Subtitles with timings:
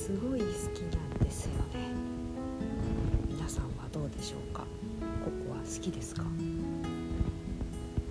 [0.00, 1.90] すごい好きなんですよね。
[3.28, 4.64] 皆さんはどうでしょうか？
[5.22, 6.22] ココア好きですか？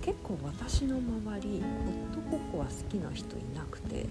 [0.00, 4.06] 結構私の周りホットココア好きな人いなくて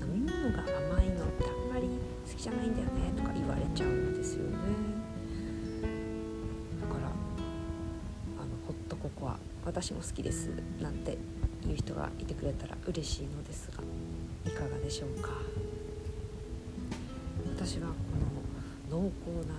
[0.00, 1.86] 飲み物が甘いのってあんまり
[2.26, 4.52] 好きじゃないんだよねとか言われちゃうんですよね。
[6.80, 9.36] だからあのホットココア
[9.66, 10.48] 私も好きです
[10.80, 11.18] なんて
[11.62, 13.82] 言う人がいてくれたら嬉しいのですが
[14.50, 15.28] いかがでしょうか？
[17.64, 17.94] 私はこ
[18.90, 19.54] の濃厚な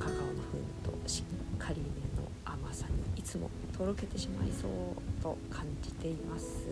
[0.00, 1.24] カカオの風味とし
[1.56, 1.86] っかりめ
[2.22, 6.68] の甘さにいつもとろけてしまいそうと感じています。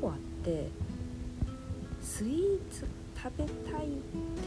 [0.00, 0.70] ココアって
[2.00, 3.88] スイーツ食べたいっ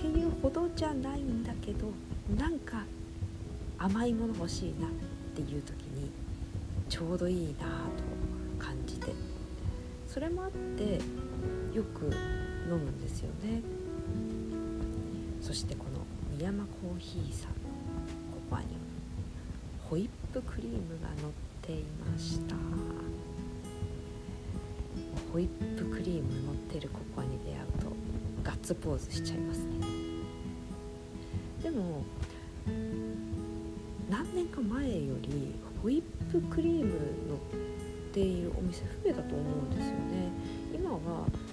[0.02, 1.92] ていうほどじゃないんだけど
[2.36, 2.84] なんか
[3.78, 4.90] 甘いもの欲しいなっ
[5.36, 6.10] ていう時に
[6.90, 7.68] ちょうどいいな
[8.58, 9.14] と感じて。
[10.08, 10.96] それもあって
[11.72, 12.12] よく
[12.70, 13.62] 飲むんですよね。
[15.42, 16.06] そしてこの
[16.38, 17.56] 三山コーヒーさんの
[18.50, 18.72] ココアには
[19.90, 21.32] ホイップクリームが乗っ
[21.64, 22.56] ていました。
[25.34, 27.92] ホイップクリーム乗ってるココアに出会うと
[28.44, 29.66] ガッツポーズしちゃいますね。
[31.64, 32.04] でも
[34.10, 36.92] 何年か前よりホイップクリーム
[37.28, 37.40] 乗っ
[38.14, 40.30] ているお店増えたと思うんですよね。
[40.74, 41.00] 今は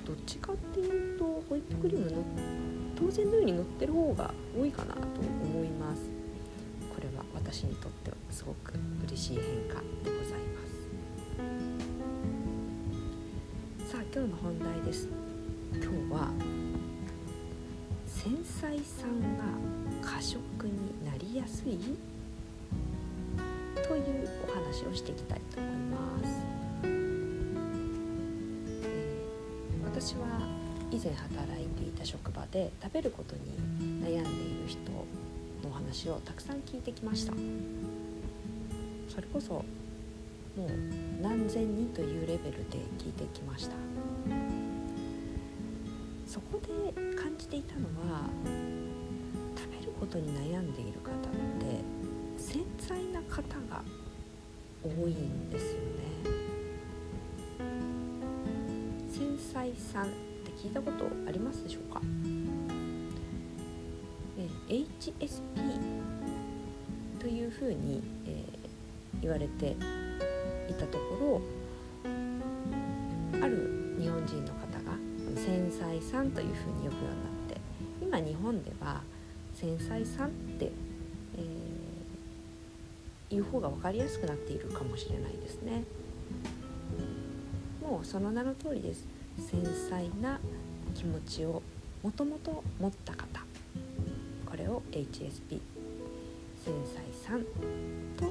[0.06, 2.22] どっちかっていうとホイップクリームの
[2.96, 6.02] 当然のように乗ってる方が多いかなと思います。
[6.94, 8.74] これは私にとってはすごく
[9.06, 9.44] 嬉しい変
[9.74, 10.66] 化でございま
[13.86, 13.90] す。
[13.90, 15.08] さあ今日の本題です。
[15.74, 16.30] 今日は
[18.06, 19.44] 繊細さんが
[20.02, 20.72] 過食に
[21.04, 21.78] なりやすい？
[23.86, 26.28] というお話をしていきたいと思います、
[29.98, 30.26] 私は
[30.90, 33.40] 以前働いていた職場で食べることに
[34.04, 35.06] 悩んでいる人の
[35.70, 37.32] お話をたくさん聞いてきました。
[39.08, 39.64] それこそも
[40.66, 40.70] う
[41.22, 43.76] 何千人というレベルで聞いてきました。
[46.26, 48.28] そこで感じていたのは
[49.56, 51.80] 食べることに悩んでいる方って
[52.36, 53.82] 繊細な方が
[54.84, 56.55] 多いんですよね。
[59.18, 60.08] 繊細さんっ
[60.44, 62.02] て聞いたことありますでしょうか？
[64.38, 65.40] え HSP
[67.18, 68.56] というふうに、えー
[69.22, 69.74] 言われて
[70.68, 71.40] いたとこ
[73.32, 74.92] ろある日本人の方が
[75.34, 77.14] 繊細さんというふうに呼ぶよう
[78.04, 79.00] になって今日本では
[79.54, 80.70] 繊細さんって、
[81.38, 85.82] えーいう方が分かりやすくなっているかもしれないですね。
[87.86, 89.06] もうその名の通りです。
[89.38, 90.40] 繊細な
[90.92, 91.62] 気持ちを
[92.02, 93.44] もともと持った方。
[94.44, 95.60] これを HSP
[96.64, 97.42] 繊細さん
[98.16, 98.24] と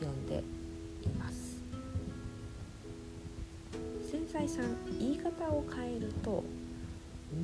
[0.00, 0.42] 呼んで
[1.02, 1.60] います。
[4.10, 6.42] 繊細さん言い方を変えると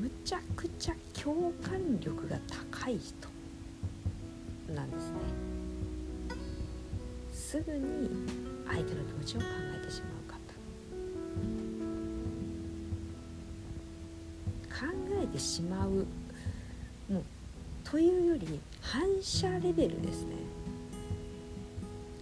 [0.00, 2.38] むちゃくちゃ共感力が
[2.72, 3.28] 高い人
[4.74, 5.18] なんですね。
[7.32, 8.10] すぐに
[8.66, 9.46] 相手の気持ちを考
[9.82, 10.17] えてしまう。
[15.38, 15.91] てしまう
[17.10, 17.25] もう
[17.84, 20.34] というより反射レベルですね。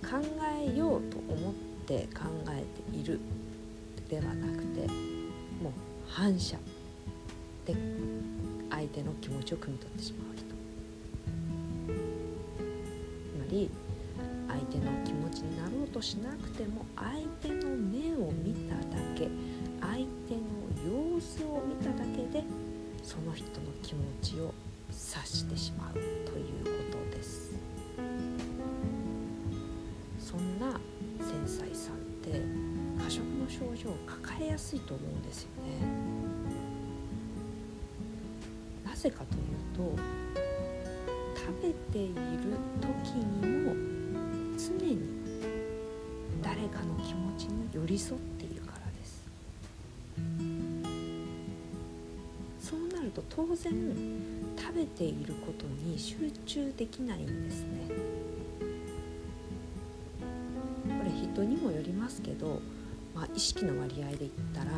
[0.03, 0.19] 考
[0.63, 1.55] えようと思っ
[1.87, 2.63] て考え
[2.93, 3.19] ている
[4.09, 4.87] ではなくて
[5.61, 5.73] もう
[6.07, 6.57] 反射
[7.65, 7.75] で
[8.71, 10.47] 相手の気持ちを汲み取ってしまう人。
[13.33, 13.69] つまり
[14.47, 17.13] 相手の気持ちになろうとしなくても相
[17.43, 18.83] 手の目を見ただ
[19.17, 19.29] け
[19.81, 22.45] 相手の様子を見ただけで
[23.07, 24.53] その人の気持ちを
[24.91, 27.53] 察してしまうということです。
[30.19, 30.81] そんな
[31.21, 32.43] 繊細さんって
[33.01, 35.87] 過食の症状を抱えやすいと思うんですよね。
[38.85, 39.43] なぜかという
[39.73, 39.97] と
[41.37, 42.15] 食べている
[42.81, 42.89] 時
[43.21, 43.73] にも
[44.59, 44.99] 常に
[46.43, 48.56] 誰かの気持ちに寄り添っている。
[53.17, 53.73] と当然
[54.59, 57.89] 食べていることに集中できないんですね。
[60.85, 62.61] これ人にもよりますけど、
[63.15, 64.71] まあ、意識の割合で言ったら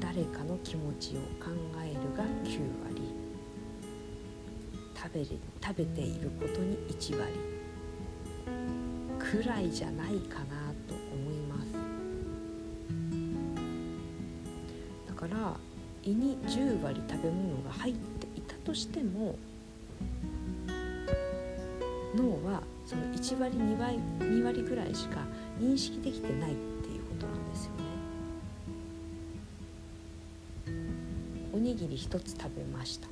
[0.00, 1.50] 誰かの気持ちを考
[1.82, 3.02] えるが9割。
[4.96, 5.26] 食べる
[5.62, 7.32] 食べていることに1割。
[9.18, 10.63] くらいじゃないかな。
[16.06, 19.38] 胃に10割食べ物が入っていたとしても
[22.14, 25.20] 脳はその1割2割 ,2 割ぐらいしか
[25.58, 27.78] 認識できてないっていうことなんですよね。
[31.54, 33.08] おにぎり1つ食べました。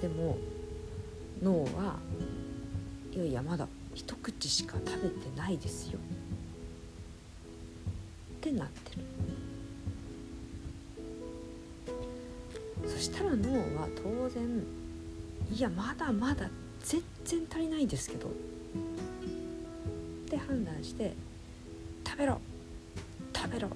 [0.00, 0.38] でも
[1.42, 1.98] 脳は
[3.12, 5.98] いやいやまだ一口しか食べてないですよ。
[5.98, 6.02] っ
[8.40, 9.02] てなってる。
[12.98, 14.60] そしたら脳は当然
[15.52, 16.50] いやまだまだ
[16.82, 18.26] 全然足りないですけど。
[18.26, 18.30] っ
[20.28, 21.14] て判断して
[22.04, 22.40] 食べろ
[23.32, 23.68] 食べろ。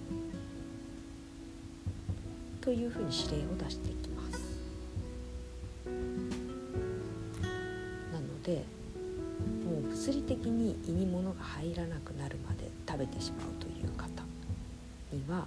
[2.60, 4.42] というふうに指令を出していきます。
[8.12, 8.64] なので
[9.64, 14.24] もう物理的に胃に物が入らなくなるまで食べてしまうという方
[15.12, 15.46] には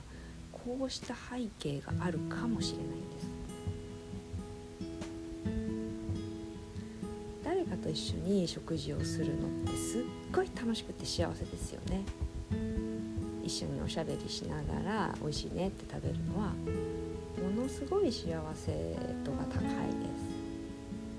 [0.54, 3.35] こうした背景があるかもしれないんです。
[7.96, 10.02] 一緒に食事をするのってすっ
[10.34, 12.04] ごい楽しくて幸せですよね。
[13.42, 19.64] 一緒におしゃべりしながら美味しいねって食べるのはものすごい幸せ度が高い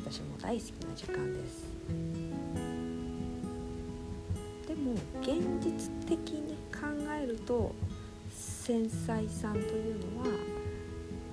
[0.05, 0.19] です。
[0.19, 1.65] 私も大好きな時間です。
[4.69, 6.89] でも現実的に考
[7.19, 7.75] えると
[8.31, 10.27] 繊細さんというのは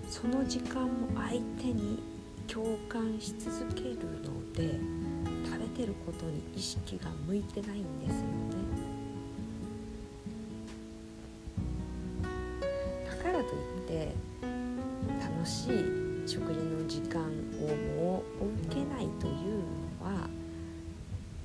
[0.07, 2.01] その時間も相手に
[2.47, 4.79] 共感し続けるので
[5.73, 8.23] てることに意識が向いてないんですよね
[13.05, 14.13] だからといって
[15.19, 17.25] 楽しい食事の時間を
[17.97, 19.33] もう受けないという
[20.01, 20.29] のは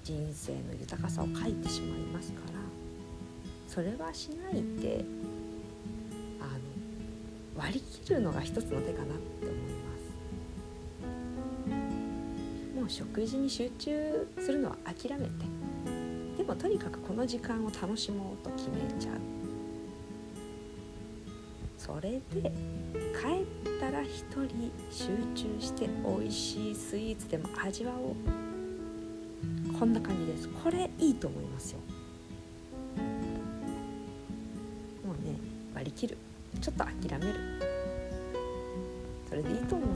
[0.05, 2.59] 人生の豊かさを欠いてしまいますから
[3.67, 5.05] それはしないで
[6.41, 9.88] あの割り切るのが一つの手かなって思います。
[12.89, 15.33] 食事に集中するのは諦めて。
[16.39, 19.15] でもとにかくこの時間を楽しもうと決めちゃう。
[21.77, 22.53] それで
[23.21, 23.43] 帰
[23.77, 28.15] ったら一人集中して美味しいスイーツでも味わおう。
[29.79, 30.49] こんな感じです。
[30.49, 31.79] これいいと思いますよ。
[35.07, 35.39] もうね
[35.75, 36.19] 割り切る。
[36.61, 37.35] ちょっと諦める。
[39.29, 39.87] それでいいと思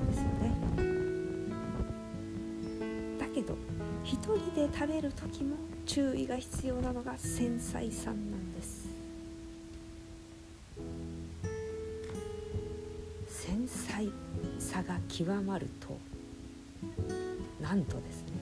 [3.32, 3.54] けど
[4.04, 5.56] 一人で食べる時も
[5.86, 8.88] 注意が必要なのが繊細さんなんです。
[13.28, 14.08] 繊細
[14.58, 15.98] さが極まると
[17.60, 18.32] なんとですね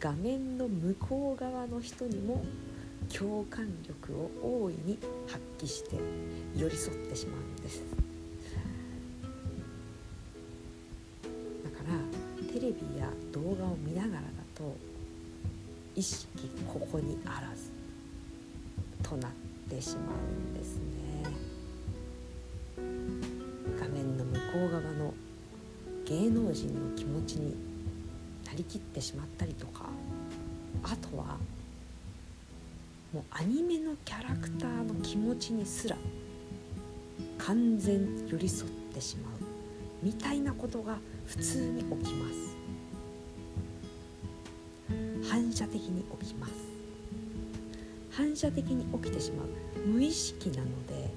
[0.00, 2.44] 画面の向こう側の人にも
[3.16, 4.30] 共感力を
[4.64, 5.96] 大いに発揮して
[6.56, 7.82] 寄り添ってしまうんです。
[12.74, 14.76] ビや動画を見ながらだと
[15.94, 17.70] 意識ここにあらず
[19.02, 19.30] となっ
[19.68, 20.84] てしまうんですね。
[23.78, 25.14] 画面の向こう側の
[26.04, 27.54] 芸能人の気持ちに
[28.44, 29.86] なりきってしまったりとか
[30.82, 31.38] あとは
[33.12, 35.96] もうアニメのキャラクターの気持ちにすら
[37.38, 39.32] 完全寄り添ってしまう
[40.02, 42.53] みたいなことが普通に起きます。
[45.34, 46.52] 反射的に起きます。
[48.12, 49.48] 反射的に起きてしまう。
[49.84, 51.10] 無意識なので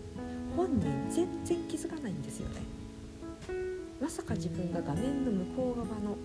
[0.56, 2.62] 本人全然気づかないんですよね。
[4.02, 6.18] まさか自分が画面の向こう側の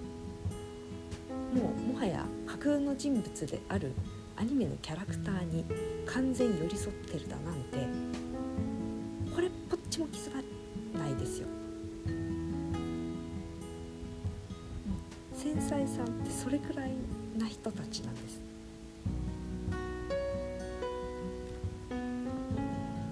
[1.52, 3.92] もうもはや架空の人物である
[4.36, 5.66] アニメのキャラクターに
[6.06, 7.86] 完全寄り添ってるだなんて
[9.34, 10.38] これっぽっちも気づか
[10.98, 11.46] ないですよ。
[15.34, 16.92] 繊細さんってそれくらい
[17.38, 18.40] な人たちなんです。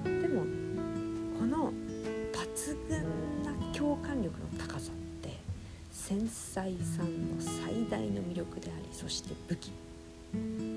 [0.04, 0.42] でも
[1.38, 1.72] この
[2.32, 3.02] 抜群
[3.42, 5.36] な共感力の高さって
[5.90, 9.70] 繊細さんの最大の魅力でありそして武器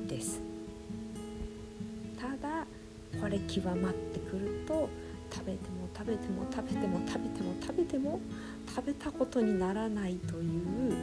[0.07, 0.41] です。
[2.19, 2.65] ただ
[3.21, 4.89] これ極まってくると
[5.31, 8.19] 食べても食べても食べても食べても食べても
[8.67, 10.93] 食べたことにならないという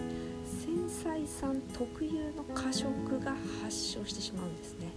[1.02, 4.88] 繊細さん特有の過食が発症してしまうんですね。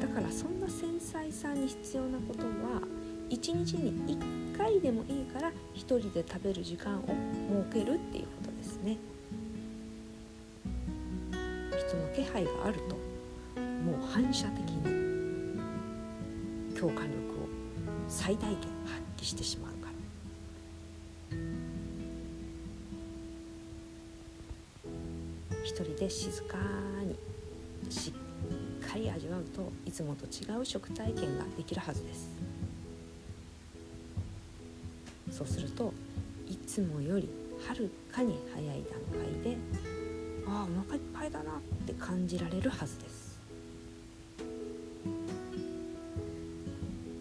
[0.00, 2.82] だからそんな繊細さんに必要なことは
[3.28, 7.14] 1日に1回でもいいから1人で食べる時間を設
[7.72, 8.96] けるっていうことですね。
[11.32, 12.94] 人の気配があると
[13.60, 15.58] もう反射的に
[16.78, 17.48] 共感力を
[18.06, 19.69] 最大限発揮してしまう。
[25.70, 26.56] 一人で静か
[27.04, 27.16] に
[27.92, 32.28] しっかり味わうといつもと違う食体験ができるはずです。
[35.30, 35.94] そうすると
[36.48, 37.28] いつもより
[37.64, 39.56] はるかに早い段階で
[40.48, 43.38] ああお腹いっぱいだなって感じられるはずです。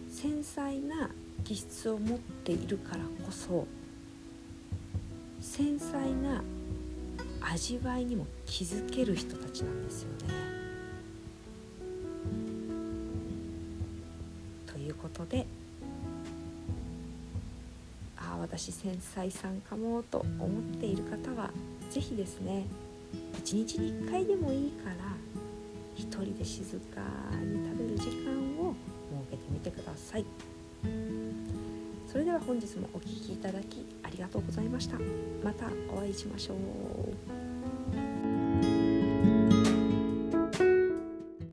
[0.10, 1.12] 繊細な
[1.44, 3.68] 気質を持っているからこそ
[5.40, 6.42] 繊細な
[7.52, 10.34] 味わいにも気づける人たちなんですよね。
[14.68, 15.46] ということで
[18.18, 21.52] ああ私繊細さんかもと思っている方は
[21.90, 22.66] 是非ですね
[23.40, 24.96] 一日に1回でもいいから
[25.96, 27.02] 一人で静か
[27.42, 28.76] に食べる時間を
[29.28, 30.26] 設けてみてください。
[32.08, 34.98] それでは本日もお聴きいただきありがとうございました。
[35.44, 37.39] またお会いしましょう。